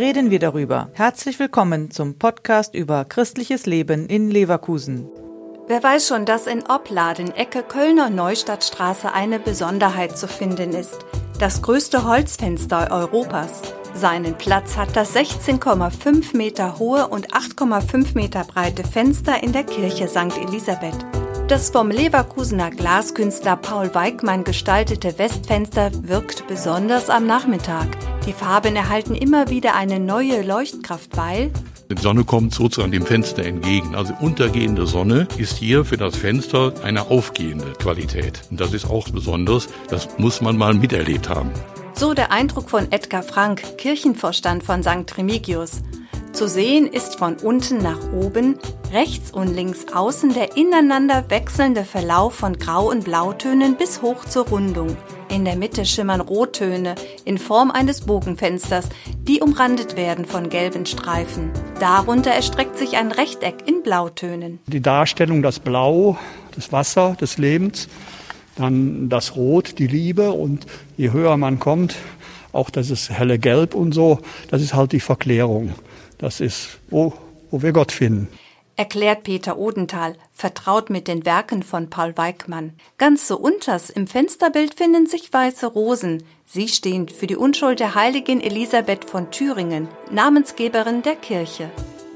[0.00, 0.88] reden wir darüber.
[0.94, 5.06] Herzlich willkommen zum Podcast über christliches Leben in Leverkusen.
[5.68, 11.04] Wer weiß schon, dass in Opladen, Ecke Kölner Neustadtstraße, eine Besonderheit zu finden ist.
[11.38, 13.60] Das größte Holzfenster Europas.
[13.92, 20.08] Seinen Platz hat das 16,5 Meter hohe und 8,5 Meter breite Fenster in der Kirche
[20.08, 20.38] St.
[20.38, 20.96] Elisabeth.
[21.46, 27.88] Das vom Leverkusener Glaskünstler Paul Weigmann gestaltete Westfenster wirkt besonders am Nachmittag.
[28.26, 31.50] Die Farben erhalten immer wieder eine neue Leuchtkraft, weil
[31.90, 33.96] die Sonne kommt sozusagen dem Fenster entgegen.
[33.96, 38.42] Also untergehende Sonne ist hier für das Fenster eine aufgehende Qualität.
[38.50, 39.68] Und das ist auch besonders.
[39.88, 41.50] Das muss man mal miterlebt haben.
[41.94, 45.16] So der Eindruck von Edgar Frank, Kirchenvorstand von St.
[45.16, 45.82] Remigius.
[46.32, 48.58] Zu sehen ist von unten nach oben,
[48.92, 54.46] rechts und links außen der ineinander wechselnde Verlauf von Grau- und Blautönen bis hoch zur
[54.46, 54.96] Rundung.
[55.30, 58.88] In der Mitte schimmern Rottöne in Form eines Bogenfensters,
[59.28, 61.52] die umrandet werden von gelben Streifen.
[61.78, 64.58] Darunter erstreckt sich ein Rechteck in Blautönen.
[64.66, 66.18] Die Darstellung, das Blau,
[66.56, 67.88] das Wasser des Lebens,
[68.56, 71.94] dann das Rot, die Liebe und je höher man kommt,
[72.52, 74.18] auch das ist helle Gelb und so,
[74.50, 75.74] das ist halt die Verklärung.
[76.18, 77.14] Das ist, wo,
[77.52, 78.26] wo wir Gott finden.
[78.80, 82.72] Erklärt Peter Odenthal, vertraut mit den Werken von Paul Weigmann.
[82.96, 86.22] Ganz so unters im Fensterbild finden sich weiße Rosen.
[86.46, 91.68] Sie stehen für die Unschuld der heiligen Elisabeth von Thüringen, Namensgeberin der Kirche.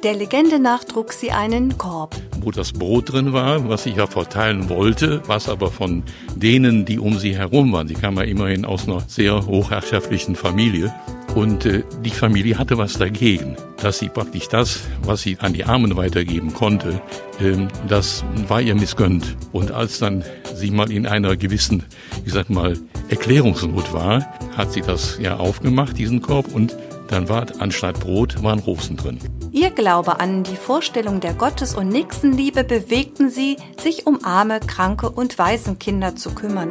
[0.04, 2.16] Der Legende nach trug sie einen Korb.
[2.40, 6.02] Wo das Brot drin war, was sie ja verteilen wollte, was aber von
[6.34, 10.94] denen, die um sie herum waren, sie kam ja immerhin aus einer sehr hochherrschaftlichen Familie,
[11.34, 15.64] und äh, die Familie hatte was dagegen, dass sie praktisch das, was sie an die
[15.64, 17.00] Armen weitergeben konnte,
[17.40, 19.36] ähm, das war ihr missgönnt.
[19.52, 21.82] Und als dann sie mal in einer gewissen,
[22.24, 22.78] ich sag mal,
[23.08, 24.24] Erklärungsnot war,
[24.56, 26.76] hat sie das ja aufgemacht, diesen Korb, und
[27.08, 29.18] dann war anstatt Brot waren Rosen drin.
[29.52, 35.10] Ihr Glaube an die Vorstellung der Gottes- und Nächstenliebe bewegten sie, sich um arme, kranke
[35.10, 36.70] und Waisenkinder zu kümmern.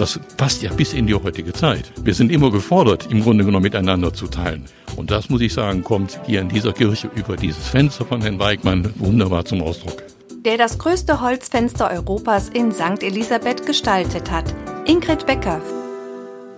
[0.00, 1.92] Das passt ja bis in die heutige Zeit.
[2.02, 4.64] Wir sind immer gefordert, im Grunde genommen miteinander zu teilen.
[4.96, 8.38] Und das, muss ich sagen, kommt hier in dieser Kirche über dieses Fenster von Herrn
[8.38, 10.02] Weigmann wunderbar zum Ausdruck.
[10.46, 13.02] Der das größte Holzfenster Europas in St.
[13.02, 14.54] Elisabeth gestaltet hat.
[14.86, 15.60] Ingrid Becker